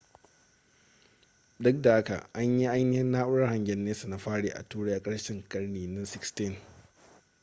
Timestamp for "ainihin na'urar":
2.67-3.49